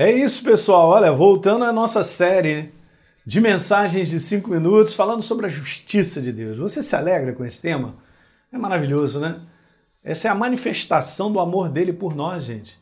É 0.00 0.12
isso, 0.12 0.44
pessoal. 0.44 0.90
Olha, 0.90 1.10
voltando 1.10 1.64
à 1.64 1.72
nossa 1.72 2.04
série 2.04 2.72
de 3.26 3.40
mensagens 3.40 4.08
de 4.08 4.20
cinco 4.20 4.48
minutos 4.48 4.94
falando 4.94 5.22
sobre 5.22 5.46
a 5.46 5.48
justiça 5.48 6.22
de 6.22 6.30
Deus. 6.30 6.56
Você 6.56 6.84
se 6.84 6.94
alegra 6.94 7.32
com 7.32 7.44
esse 7.44 7.60
tema? 7.60 7.96
É 8.52 8.56
maravilhoso, 8.56 9.18
né? 9.18 9.40
Essa 10.04 10.28
é 10.28 10.30
a 10.30 10.36
manifestação 10.36 11.32
do 11.32 11.40
amor 11.40 11.68
dele 11.68 11.92
por 11.92 12.14
nós, 12.14 12.44
gente. 12.44 12.78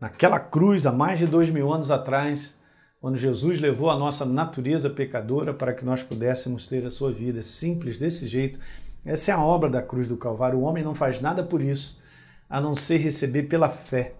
Naquela 0.00 0.40
cruz, 0.40 0.84
há 0.84 0.90
mais 0.90 1.20
de 1.20 1.28
dois 1.28 1.48
mil 1.48 1.72
anos 1.72 1.92
atrás, 1.92 2.58
quando 3.00 3.16
Jesus 3.16 3.60
levou 3.60 3.88
a 3.88 3.96
nossa 3.96 4.24
natureza 4.24 4.90
pecadora 4.90 5.54
para 5.54 5.72
que 5.72 5.84
nós 5.84 6.02
pudéssemos 6.02 6.66
ter 6.66 6.84
a 6.84 6.90
sua 6.90 7.12
vida. 7.12 7.40
Simples 7.40 7.98
desse 7.98 8.26
jeito. 8.26 8.58
Essa 9.04 9.30
é 9.30 9.34
a 9.34 9.40
obra 9.40 9.70
da 9.70 9.80
cruz 9.80 10.08
do 10.08 10.16
Calvário. 10.16 10.58
O 10.58 10.62
homem 10.62 10.82
não 10.82 10.92
faz 10.92 11.20
nada 11.20 11.40
por 11.40 11.62
isso, 11.62 12.02
a 12.50 12.60
não 12.60 12.74
ser 12.74 12.96
receber 12.96 13.44
pela 13.44 13.68
fé 13.68 14.16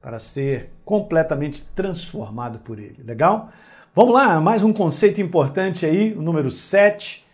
para 0.00 0.18
ser 0.18 0.72
completamente 0.84 1.64
transformado 1.74 2.60
por 2.60 2.78
ele. 2.78 3.02
Legal? 3.02 3.50
Vamos 3.94 4.14
lá, 4.14 4.40
mais 4.40 4.62
um 4.62 4.72
conceito 4.72 5.20
importante 5.20 5.84
aí, 5.84 6.12
o 6.12 6.22
número 6.22 6.50
7. 6.50 7.26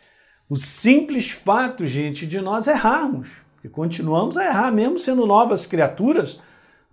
O 0.49 0.57
simples 0.57 1.31
fato, 1.31 1.87
gente, 1.87 2.27
de 2.27 2.41
nós 2.41 2.67
errarmos. 2.67 3.43
E 3.63 3.69
continuamos 3.69 4.37
a 4.37 4.45
errar, 4.45 4.71
mesmo 4.73 4.99
sendo 4.99 5.27
novas 5.27 5.67
criaturas. 5.67 6.39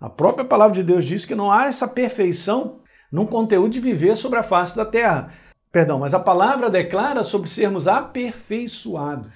A 0.00 0.10
própria 0.10 0.44
palavra 0.44 0.74
de 0.74 0.82
Deus 0.82 1.04
diz 1.04 1.24
que 1.24 1.34
não 1.34 1.50
há 1.50 1.66
essa 1.66 1.86
perfeição 1.86 2.80
num 3.10 3.26
conteúdo 3.26 3.70
de 3.70 3.80
viver 3.80 4.16
sobre 4.16 4.38
a 4.38 4.42
face 4.42 4.76
da 4.76 4.84
terra. 4.84 5.32
Perdão, 5.70 5.98
mas 5.98 6.12
a 6.12 6.20
palavra 6.20 6.68
declara 6.68 7.22
sobre 7.24 7.48
sermos 7.48 7.88
aperfeiçoados. 7.88 9.34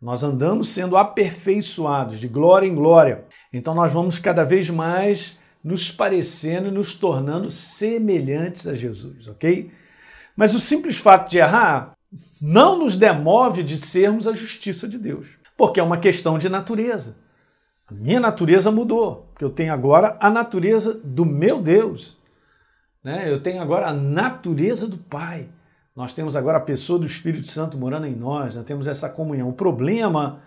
Nós 0.00 0.22
andamos 0.22 0.68
sendo 0.68 0.96
aperfeiçoados 0.96 2.18
de 2.18 2.28
glória 2.28 2.66
em 2.66 2.74
glória. 2.74 3.24
Então 3.52 3.74
nós 3.74 3.92
vamos 3.92 4.18
cada 4.18 4.44
vez 4.44 4.68
mais 4.68 5.38
nos 5.64 5.90
parecendo 5.90 6.68
e 6.68 6.70
nos 6.70 6.92
tornando 6.94 7.50
semelhantes 7.50 8.68
a 8.68 8.74
Jesus, 8.74 9.26
ok? 9.26 9.72
Mas 10.36 10.54
o 10.54 10.60
simples 10.60 10.98
fato 10.98 11.30
de 11.30 11.38
errar 11.38 11.94
não 12.40 12.78
nos 12.78 12.96
demove 12.96 13.62
de 13.62 13.78
sermos 13.78 14.28
a 14.28 14.34
justiça 14.34 14.86
de 14.86 14.98
Deus, 14.98 15.38
porque 15.56 15.80
é 15.80 15.82
uma 15.82 15.96
questão 15.96 16.36
de 16.36 16.50
natureza. 16.50 17.16
A 17.88 17.94
minha 17.94 18.20
natureza 18.20 18.70
mudou, 18.70 19.28
porque 19.30 19.44
eu 19.44 19.50
tenho 19.50 19.72
agora 19.72 20.18
a 20.20 20.28
natureza 20.28 20.94
do 21.02 21.24
meu 21.24 21.60
Deus. 21.60 22.18
Né? 23.02 23.30
Eu 23.30 23.42
tenho 23.42 23.62
agora 23.62 23.88
a 23.88 23.92
natureza 23.92 24.86
do 24.86 24.98
Pai. 24.98 25.48
Nós 25.96 26.14
temos 26.14 26.34
agora 26.36 26.58
a 26.58 26.62
pessoa 26.62 26.98
do 26.98 27.06
Espírito 27.06 27.46
Santo 27.46 27.78
morando 27.78 28.06
em 28.06 28.14
nós, 28.14 28.54
nós 28.54 28.64
temos 28.64 28.86
essa 28.86 29.08
comunhão. 29.08 29.48
O 29.48 29.52
problema 29.52 30.42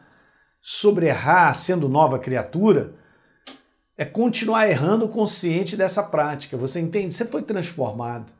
sobre 0.61 1.07
errar 1.07 1.53
sendo 1.53 1.87
nova 1.87 2.19
criatura 2.19 2.93
é 3.97 4.05
continuar 4.05 4.69
errando 4.69 5.07
consciente 5.07 5.75
dessa 5.75 6.03
prática. 6.03 6.55
Você 6.55 6.79
entende? 6.79 7.15
Você 7.15 7.25
foi 7.25 7.41
transformado. 7.41 8.31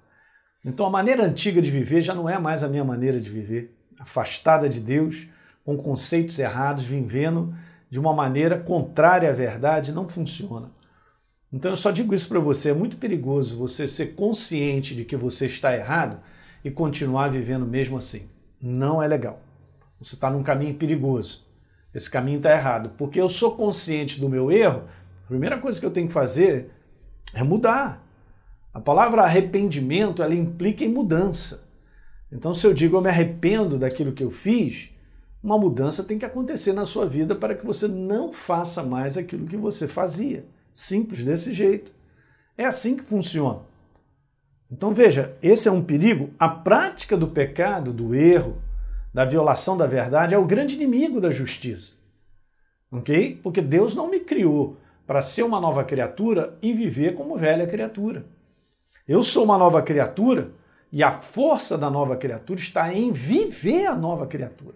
Então 0.64 0.86
a 0.86 0.90
maneira 0.90 1.24
antiga 1.24 1.62
de 1.62 1.72
viver 1.72 2.02
já 2.02 2.14
não 2.14 2.30
é 2.30 2.38
mais 2.38 2.64
a 2.64 2.68
minha 2.68 2.84
maneira 2.84 3.20
de 3.20 3.30
viver. 3.30 3.76
Afastada 4.00 4.70
de 4.70 4.80
Deus, 4.80 5.28
com 5.66 5.76
conceitos 5.76 6.38
errados, 6.38 6.84
vivendo 6.84 7.56
de 7.90 8.00
uma 8.00 8.14
maneira 8.14 8.60
contrária 8.60 9.30
à 9.30 9.34
verdade, 9.34 9.92
não 9.92 10.08
funciona. 10.08 10.72
Então 11.52 11.72
eu 11.72 11.78
só 11.78 11.90
digo 11.90 12.14
isso 12.14 12.30
para 12.30 12.40
você: 12.40 12.70
é 12.70 12.74
muito 12.74 12.98
perigoso 12.98 13.58
você 13.58 13.88
ser 13.88 14.14
consciente 14.14 14.94
de 14.94 15.06
que 15.06 15.16
você 15.16 15.46
está 15.46 15.76
errado 15.76 16.20
e 16.64 16.70
continuar 16.70 17.30
vivendo 17.30 17.66
mesmo 17.66 17.98
assim. 17.98 18.30
Não 18.62 19.02
é 19.02 19.08
legal. 19.08 19.42
Você 20.00 20.16
está 20.16 20.30
num 20.30 20.44
caminho 20.44 20.76
perigoso. 20.76 21.48
Esse 21.94 22.10
caminho 22.10 22.38
está 22.38 22.52
errado. 22.52 22.92
Porque 22.98 23.20
eu 23.20 23.30
sou 23.30 23.56
consciente 23.56 24.20
do 24.20 24.30
meu 24.30 24.52
erro, 24.52 24.84
a 25.28 25.34
primeira 25.38 25.58
coisa 25.58 25.78
que 25.78 25.86
eu 25.86 25.92
tenho 25.92 26.08
que 26.08 26.14
fazer 26.14 26.70
é 27.34 27.44
mudar. 27.44 28.02
A 28.74 28.80
palavra 28.80 29.24
arrependimento, 29.24 30.24
ela 30.24 30.34
implica 30.34 30.86
em 30.86 30.88
mudança. 30.88 31.68
Então, 32.32 32.54
se 32.54 32.66
eu 32.66 32.74
digo 32.74 32.96
eu 32.96 33.02
me 33.02 33.10
arrependo 33.10 33.78
daquilo 33.78 34.14
que 34.14 34.24
eu 34.24 34.32
fiz, 34.32 34.90
uma 35.44 35.58
mudança 35.58 36.02
tem 36.02 36.18
que 36.18 36.24
acontecer 36.24 36.72
na 36.72 36.86
sua 36.86 37.06
vida 37.06 37.36
para 37.36 37.56
que 37.56 37.66
você 37.66 37.90
não 37.90 38.32
faça 38.32 38.82
mais 38.84 39.18
aquilo 39.18 39.48
que 39.48 39.58
você 39.58 39.86
fazia. 39.86 40.46
Simples 40.72 41.26
desse 41.26 41.52
jeito. 41.52 41.92
É 42.58 42.64
assim 42.64 42.96
que 42.96 43.04
funciona. 43.04 43.64
Então 44.72 44.94
veja, 44.94 45.36
esse 45.44 45.68
é 45.68 45.72
um 45.74 45.84
perigo. 45.84 46.30
A 46.40 46.48
prática 46.48 47.18
do 47.18 47.28
pecado, 47.28 47.92
do 47.92 48.16
erro, 48.16 48.62
da 49.14 49.26
violação 49.26 49.76
da 49.76 49.88
verdade 49.88 50.34
é 50.34 50.38
o 50.38 50.46
grande 50.46 50.76
inimigo 50.76 51.20
da 51.20 51.32
justiça. 51.32 51.98
Ok? 52.90 53.42
Porque 53.44 53.62
Deus 53.62 53.94
não 53.94 54.10
me 54.10 54.22
criou 54.22 54.78
para 55.08 55.22
ser 55.22 55.44
uma 55.44 55.60
nova 55.60 55.86
criatura 55.86 56.58
e 56.62 56.74
viver 56.74 57.16
como 57.16 57.38
velha 57.38 57.66
criatura. 57.66 58.26
Eu 59.08 59.24
sou 59.24 59.46
uma 59.46 59.58
nova 59.58 59.82
criatura 59.82 60.52
e 60.92 61.02
a 61.02 61.14
força 61.14 61.78
da 61.78 61.90
nova 61.90 62.18
criatura 62.18 62.60
está 62.60 62.94
em 62.94 63.14
viver 63.14 63.86
a 63.86 63.96
nova 63.96 64.28
criatura. 64.28 64.76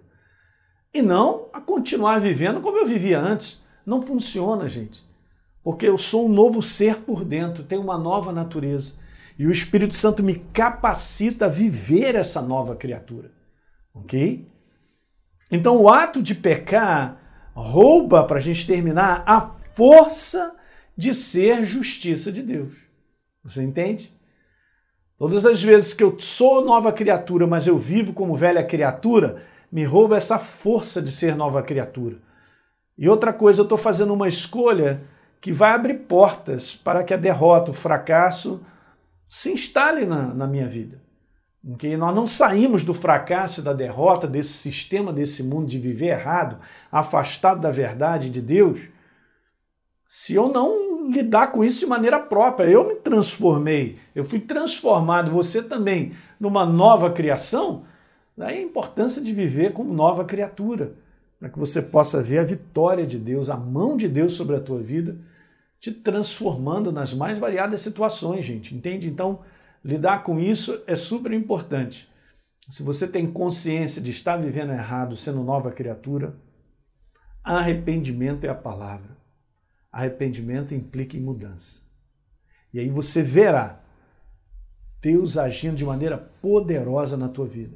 E 0.93 1.01
não 1.01 1.49
a 1.51 1.59
continuar 1.59 2.19
vivendo 2.21 2.61
como 2.61 2.77
eu 2.77 2.85
vivia 2.85 3.19
antes. 3.19 3.61
Não 3.85 4.01
funciona, 4.01 4.67
gente. 4.69 5.03
Porque 5.61 5.85
eu 5.85 5.97
sou 5.97 6.27
um 6.27 6.31
novo 6.31 6.61
ser 6.61 7.01
por 7.01 7.25
dentro, 7.25 7.63
tenho 7.63 7.81
uma 7.81 7.97
nova 7.97 8.31
natureza. 8.31 8.95
E 9.37 9.45
o 9.45 9.51
Espírito 9.51 9.93
Santo 9.93 10.23
me 10.23 10.35
capacita 10.35 11.45
a 11.45 11.49
viver 11.49 12.15
essa 12.15 12.41
nova 12.41 12.75
criatura. 12.75 13.31
Ok? 13.93 14.47
Então 15.51 15.77
o 15.81 15.89
ato 15.89 16.21
de 16.21 16.33
pecar 16.33 17.19
rouba, 17.53 18.23
para 18.23 18.37
a 18.37 18.41
gente 18.41 18.65
terminar, 18.65 19.23
a 19.25 19.41
força 19.73 20.55
de 20.95 21.13
ser 21.13 21.65
justiça 21.65 22.31
de 22.31 22.41
Deus. 22.41 22.73
Você 23.43 23.63
entende? 23.63 24.13
Todas 25.17 25.45
as 25.45 25.61
vezes 25.61 25.93
que 25.93 26.03
eu 26.03 26.19
sou 26.19 26.63
nova 26.63 26.91
criatura, 26.91 27.45
mas 27.45 27.67
eu 27.67 27.77
vivo 27.77 28.13
como 28.13 28.35
velha 28.35 28.63
criatura, 28.63 29.43
me 29.71 29.83
rouba 29.83 30.17
essa 30.17 30.39
força 30.39 31.01
de 31.01 31.11
ser 31.11 31.35
nova 31.35 31.61
criatura. 31.61 32.17
E 32.97 33.07
outra 33.07 33.31
coisa, 33.31 33.61
eu 33.61 33.63
estou 33.63 33.77
fazendo 33.77 34.13
uma 34.13 34.27
escolha 34.27 35.01
que 35.39 35.51
vai 35.51 35.71
abrir 35.71 35.93
portas 36.05 36.75
para 36.75 37.03
que 37.03 37.13
a 37.13 37.17
derrota, 37.17 37.71
o 37.71 37.73
fracasso 37.73 38.63
se 39.27 39.51
instale 39.51 40.05
na, 40.05 40.33
na 40.33 40.45
minha 40.45 40.67
vida. 40.67 41.01
Okay? 41.73 41.95
Nós 41.95 42.13
não 42.13 42.27
saímos 42.27 42.83
do 42.83 42.93
fracasso 42.93 43.61
e 43.61 43.63
da 43.63 43.73
derrota 43.73 44.27
desse 44.27 44.53
sistema, 44.53 45.13
desse 45.13 45.41
mundo 45.41 45.67
de 45.67 45.79
viver 45.79 46.07
errado, 46.07 46.57
afastado 46.91 47.61
da 47.61 47.71
verdade 47.71 48.29
de 48.29 48.41
Deus, 48.41 48.81
se 50.13 50.35
eu 50.35 50.49
não 50.49 51.09
lidar 51.09 51.53
com 51.53 51.63
isso 51.63 51.79
de 51.79 51.85
maneira 51.85 52.19
própria. 52.19 52.67
Eu 52.67 52.85
me 52.85 52.97
transformei, 52.97 53.97
eu 54.13 54.25
fui 54.25 54.41
transformado, 54.41 55.31
você 55.31 55.63
também, 55.63 56.11
numa 56.37 56.65
nova 56.65 57.09
criação. 57.09 57.85
Daí 58.35 58.57
a 58.57 58.61
importância 58.61 59.21
de 59.21 59.31
viver 59.31 59.71
como 59.71 59.93
nova 59.93 60.25
criatura, 60.25 60.97
para 61.39 61.47
que 61.47 61.57
você 61.57 61.81
possa 61.81 62.21
ver 62.21 62.39
a 62.39 62.43
vitória 62.43 63.07
de 63.07 63.17
Deus, 63.17 63.49
a 63.49 63.55
mão 63.55 63.95
de 63.95 64.09
Deus 64.09 64.33
sobre 64.33 64.57
a 64.57 64.59
tua 64.59 64.81
vida, 64.81 65.17
te 65.79 65.93
transformando 65.93 66.91
nas 66.91 67.13
mais 67.13 67.37
variadas 67.37 67.79
situações, 67.79 68.43
gente. 68.43 68.75
Entende? 68.75 69.07
Então, 69.07 69.39
lidar 69.81 70.23
com 70.23 70.41
isso 70.41 70.83
é 70.87 70.95
super 70.97 71.31
importante. 71.31 72.11
Se 72.69 72.83
você 72.83 73.07
tem 73.07 73.31
consciência 73.31 74.01
de 74.01 74.11
estar 74.11 74.35
vivendo 74.35 74.73
errado, 74.73 75.15
sendo 75.15 75.41
nova 75.41 75.71
criatura, 75.71 76.35
arrependimento 77.45 78.43
é 78.43 78.49
a 78.49 78.53
palavra. 78.53 79.20
Arrependimento 79.91 80.73
implica 80.73 81.17
em 81.17 81.21
mudança. 81.21 81.81
E 82.73 82.79
aí 82.79 82.89
você 82.89 83.21
verá 83.21 83.81
Deus 85.01 85.37
agindo 85.37 85.75
de 85.75 85.83
maneira 85.83 86.17
poderosa 86.17 87.17
na 87.17 87.27
tua 87.27 87.45
vida. 87.45 87.75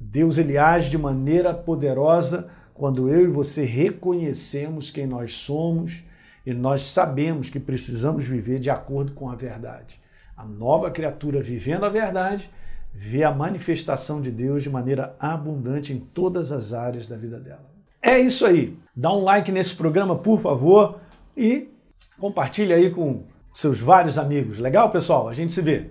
Deus 0.00 0.38
ele 0.38 0.58
age 0.58 0.90
de 0.90 0.98
maneira 0.98 1.54
poderosa 1.54 2.48
quando 2.72 3.08
eu 3.08 3.24
e 3.24 3.28
você 3.28 3.64
reconhecemos 3.64 4.90
quem 4.90 5.06
nós 5.06 5.34
somos 5.34 6.02
e 6.44 6.52
nós 6.52 6.84
sabemos 6.86 7.48
que 7.48 7.60
precisamos 7.60 8.24
viver 8.24 8.58
de 8.58 8.68
acordo 8.68 9.12
com 9.12 9.30
a 9.30 9.36
verdade. 9.36 10.00
A 10.36 10.44
nova 10.44 10.90
criatura 10.90 11.40
vivendo 11.40 11.84
a 11.84 11.88
verdade 11.88 12.50
vê 12.92 13.22
a 13.22 13.32
manifestação 13.32 14.20
de 14.20 14.30
Deus 14.30 14.62
de 14.62 14.70
maneira 14.70 15.14
abundante 15.20 15.92
em 15.92 16.00
todas 16.00 16.50
as 16.50 16.72
áreas 16.72 17.06
da 17.06 17.16
vida 17.16 17.38
dela. 17.38 17.70
É 18.02 18.18
isso 18.18 18.44
aí. 18.44 18.76
Dá 18.94 19.12
um 19.12 19.22
like 19.22 19.52
nesse 19.52 19.74
programa, 19.76 20.16
por 20.16 20.40
favor 20.40 21.00
e 21.36 21.68
compartilhe 22.18 22.72
aí 22.72 22.90
com 22.90 23.24
seus 23.52 23.80
vários 23.80 24.18
amigos. 24.18 24.58
Legal, 24.58 24.90
pessoal? 24.90 25.28
A 25.28 25.34
gente 25.34 25.52
se 25.52 25.62
vê. 25.62 25.90